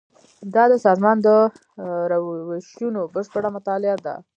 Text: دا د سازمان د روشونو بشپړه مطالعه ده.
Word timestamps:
دا 0.53 0.63
د 0.71 0.73
سازمان 0.85 1.17
د 1.27 1.27
روشونو 2.11 3.01
بشپړه 3.13 3.49
مطالعه 3.55 3.97
ده. 4.05 4.15